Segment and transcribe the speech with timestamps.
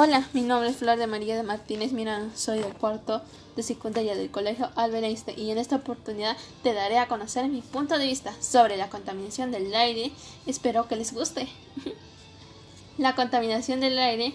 [0.00, 3.20] Hola, mi nombre es Flor de María de Martínez Miranda, soy del cuarto
[3.56, 7.62] de secundaria del Colegio Albert Einstein y en esta oportunidad te daré a conocer mi
[7.62, 10.12] punto de vista sobre la contaminación del aire.
[10.46, 11.48] Espero que les guste.
[12.98, 14.34] la contaminación del aire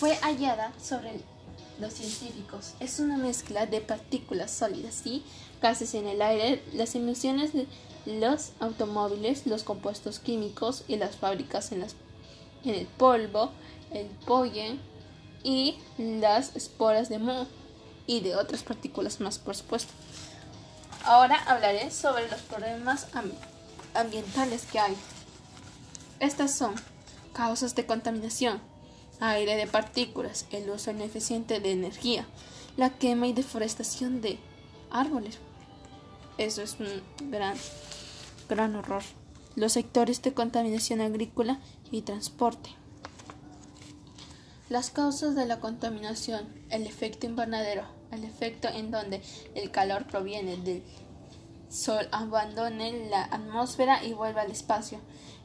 [0.00, 1.20] fue hallada sobre
[1.78, 2.74] los científicos.
[2.80, 5.22] Es una mezcla de partículas sólidas y
[5.62, 7.68] gases en el aire, las emisiones de
[8.06, 11.94] los automóviles, los compuestos químicos y las fábricas en, las,
[12.64, 13.52] en el polvo
[13.94, 14.80] el pollen
[15.42, 17.46] y las esporas de moho
[18.06, 19.92] y de otras partículas más, por supuesto.
[21.04, 23.08] Ahora hablaré sobre los problemas
[23.94, 24.96] ambientales que hay.
[26.20, 26.74] Estas son
[27.32, 28.60] causas de contaminación,
[29.20, 32.26] aire de partículas, el uso ineficiente de energía,
[32.76, 34.38] la quema y deforestación de
[34.90, 35.38] árboles.
[36.38, 37.56] Eso es un gran,
[38.48, 39.02] gran horror.
[39.56, 41.58] Los sectores de contaminación agrícola
[41.90, 42.70] y transporte.
[44.72, 49.20] Las causas de la contaminación, el efecto invernadero, el efecto en donde
[49.54, 50.82] el calor proviene del
[51.68, 54.98] sol abandone la atmósfera y vuelve al espacio,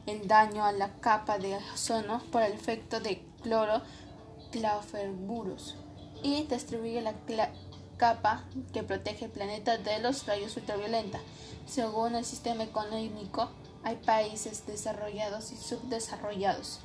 [0.06, 3.82] el daño a la capa de ozono por el efecto de cloro
[4.50, 5.76] clauferburus
[6.22, 7.12] y distribuye la
[7.98, 11.20] capa que protege el planeta de los rayos ultravioleta.
[11.66, 13.50] Según el sistema económico,
[13.84, 16.80] hay países desarrollados y subdesarrollados.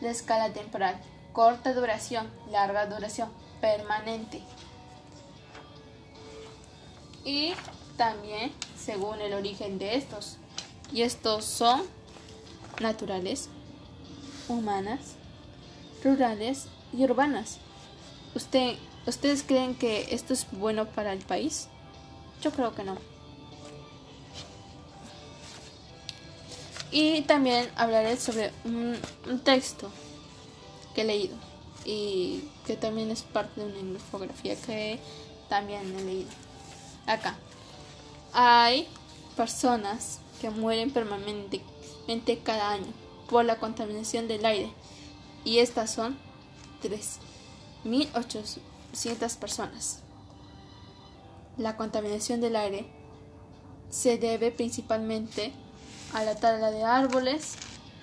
[0.00, 0.98] La escala temporal
[1.32, 3.30] corta duración, larga duración,
[3.60, 4.42] permanente.
[7.24, 7.54] Y
[7.96, 10.38] también según el origen de estos.
[10.92, 11.82] Y estos son
[12.80, 13.48] naturales,
[14.48, 15.14] humanas,
[16.04, 17.58] rurales y urbanas.
[18.34, 21.68] ¿Usted, ¿Ustedes creen que esto es bueno para el país?
[22.42, 22.96] Yo creo que no.
[26.90, 29.90] Y también hablaré sobre un, un texto
[30.94, 31.36] que he leído
[31.84, 34.98] y que también es parte de una infografía que
[35.48, 36.30] también he leído.
[37.06, 37.36] Acá
[38.32, 38.88] hay
[39.36, 42.92] personas que mueren permanentemente cada año
[43.28, 44.72] por la contaminación del aire
[45.44, 46.16] y estas son
[46.82, 49.98] 3.800 personas.
[51.58, 52.86] La contaminación del aire
[53.90, 55.52] se debe principalmente
[56.14, 57.56] a la tala de árboles,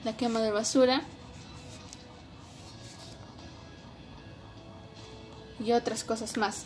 [0.04, 1.02] la quema de basura,
[5.64, 6.66] y otras cosas más.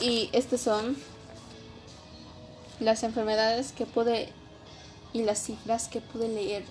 [0.00, 0.96] Y estas son
[2.80, 4.28] las enfermedades que pude
[5.12, 6.64] y las cifras que pude leer.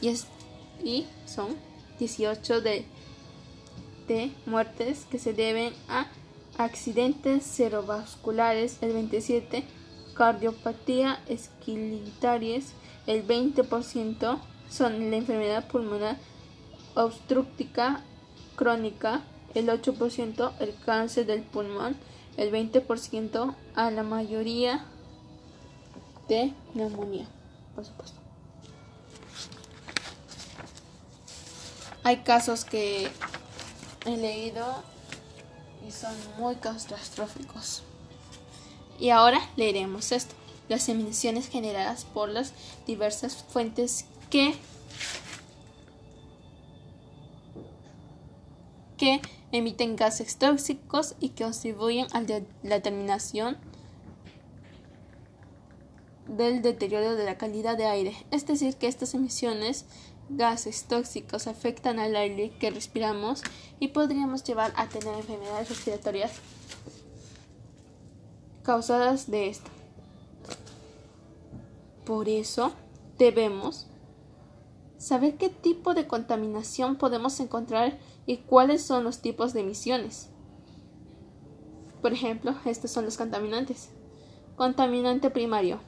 [0.00, 0.26] Y, es,
[0.82, 1.56] y son
[1.98, 2.84] 18 de,
[4.08, 6.08] de muertes que se deben a
[6.58, 9.64] accidentes cerebrovasculares, el 27
[10.14, 12.72] cardiopatía esquilitarias,
[13.06, 14.38] el 20%
[14.70, 16.16] son la enfermedad pulmonar
[16.94, 18.00] obstructiva
[18.56, 19.22] crónica,
[19.54, 21.96] el 8% el cáncer del pulmón,
[22.36, 24.84] el 20% a la mayoría
[26.28, 27.26] de neumonía,
[27.74, 28.18] por supuesto.
[32.04, 33.08] Hay casos que
[34.06, 34.82] he leído
[35.86, 37.82] y son muy catastróficos.
[38.98, 40.34] Y ahora leeremos esto.
[40.68, 42.54] Las emisiones generadas por las
[42.86, 44.54] diversas fuentes que
[49.02, 49.20] que
[49.50, 52.22] emiten gases tóxicos y que contribuyen a
[52.62, 53.56] la terminación
[56.28, 58.14] del deterioro de la calidad de aire.
[58.30, 59.86] Es decir, que estas emisiones
[60.28, 63.42] gases tóxicos afectan al aire que respiramos
[63.80, 66.30] y podríamos llevar a tener enfermedades respiratorias
[68.62, 69.68] causadas de esto.
[72.04, 72.72] Por eso
[73.18, 73.88] debemos
[75.02, 80.28] saber qué tipo de contaminación podemos encontrar y cuáles son los tipos de emisiones.
[82.00, 83.90] Por ejemplo, estos son los contaminantes.
[84.54, 85.80] Contaminante primario.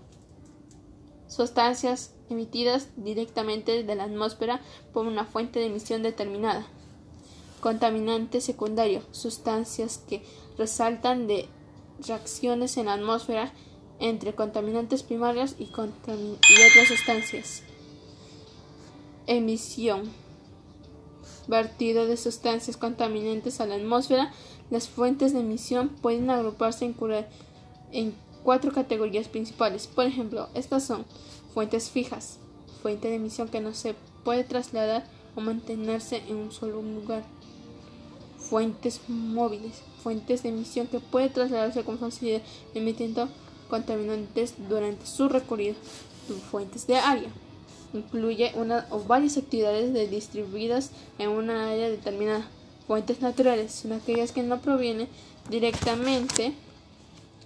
[1.29, 4.61] Sustancias emitidas directamente de la atmósfera
[4.93, 6.67] por una fuente de emisión determinada.
[7.61, 9.03] Contaminante secundario.
[9.13, 10.25] Sustancias que
[10.59, 11.49] resaltan de
[12.05, 13.53] reacciones en la atmósfera
[14.01, 17.63] entre contaminantes primarios y, y otras sustancias.
[19.27, 20.11] Emisión
[21.47, 24.33] vertido de sustancias contaminantes a la atmósfera,
[24.71, 26.93] las fuentes de emisión pueden agruparse
[27.93, 29.87] en, cuatro categorías principales.
[29.87, 31.05] Por ejemplo, estas son
[31.53, 32.39] fuentes fijas,
[32.83, 35.05] fuente de emisión que no se puede trasladar
[35.35, 37.25] o mantenerse en un solo lugar.
[38.39, 42.43] Fuentes móviles, fuentes de emisión que puede trasladarse con facilidad
[42.75, 43.29] emitiendo
[43.71, 45.75] contaminantes durante su recorrido.
[46.51, 47.29] Fuentes de área,
[47.95, 52.47] incluye una o varias actividades distribuidas en una área determinada.
[52.87, 55.09] Fuentes naturales son aquellas que no provienen
[55.49, 56.53] directamente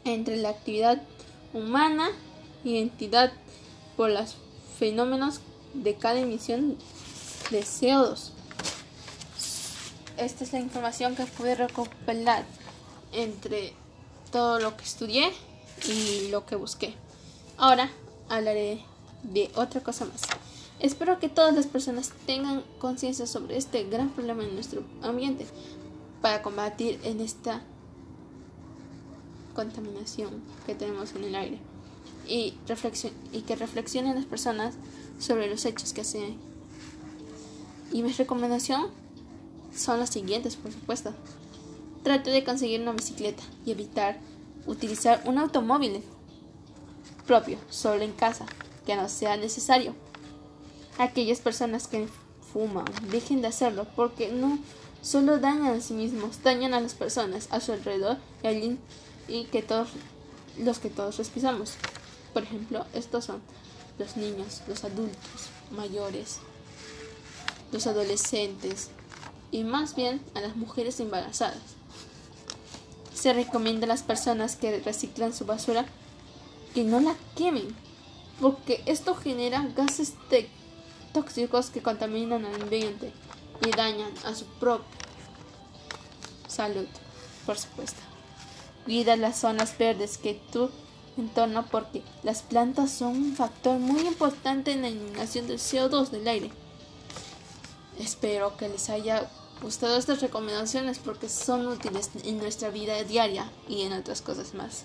[0.04, 1.00] entre la actividad
[1.52, 2.10] humana
[2.64, 3.32] y entidad
[3.96, 4.36] por los
[4.78, 5.40] fenómenos
[5.74, 6.76] de cada emisión
[7.50, 8.30] de CO2.
[10.16, 12.44] Esta es la información que pude recopilar
[13.12, 13.72] entre
[14.32, 15.30] todo lo que estudié
[15.86, 16.94] y lo que busqué.
[17.56, 17.90] Ahora
[18.28, 18.84] hablaré
[19.22, 20.22] de otra cosa más.
[20.80, 25.46] Espero que todas las personas tengan conciencia sobre este gran problema en nuestro ambiente
[26.22, 27.62] para combatir en esta
[29.54, 31.58] contaminación que tenemos en el aire
[32.28, 32.54] y,
[33.32, 34.74] y que reflexionen las personas
[35.18, 36.36] sobre los hechos que hacen.
[37.92, 38.88] Y mi recomendación
[39.74, 41.12] son las siguientes, por supuesto.
[42.04, 44.18] Trate de conseguir una bicicleta y evitar
[44.66, 46.02] utilizar un automóvil
[47.26, 48.46] propio solo en casa,
[48.88, 49.94] que no sea necesario.
[50.96, 52.08] Aquellas personas que
[52.54, 54.58] fuman, dejen de hacerlo porque no
[55.02, 58.78] solo dañan a sí mismos, dañan a las personas a su alrededor y,
[59.28, 59.90] y que todos
[60.56, 61.74] los que todos respiramos.
[62.32, 63.42] Por ejemplo, estos son
[63.98, 66.38] los niños, los adultos, mayores,
[67.70, 68.88] los adolescentes
[69.50, 71.76] y más bien a las mujeres embarazadas.
[73.12, 75.84] Se recomienda a las personas que reciclan su basura
[76.74, 77.76] que no la quemen,
[78.40, 80.14] porque esto genera gases
[81.12, 83.12] tóxicos que contaminan al ambiente
[83.66, 84.86] y dañan a su propia
[86.48, 86.86] salud,
[87.46, 88.00] por supuesto.
[88.84, 90.70] Cuida las zonas verdes que tú
[91.16, 96.28] entorno porque las plantas son un factor muy importante en la eliminación del CO2 del
[96.28, 96.50] aire.
[97.98, 99.28] Espero que les haya
[99.60, 104.84] gustado estas recomendaciones porque son útiles en nuestra vida diaria y en otras cosas más.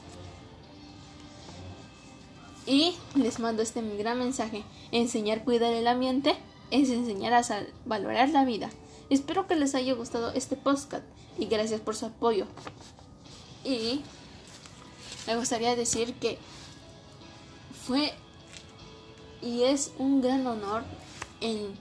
[2.66, 4.64] Y les mando este gran mensaje.
[4.92, 6.36] Enseñar a cuidar el ambiente
[6.72, 7.44] es enseñar a
[7.86, 8.70] valorar la vida.
[9.10, 11.04] Espero que les haya gustado este podcast
[11.38, 12.48] y gracias por su apoyo.
[13.64, 14.02] Y
[15.28, 16.38] me gustaría decir que
[17.86, 18.14] fue
[19.42, 20.84] y es un gran honor
[21.42, 21.78] en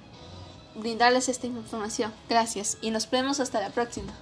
[0.75, 2.13] brindarles esta información.
[2.29, 4.13] Gracias y nos vemos hasta la próxima.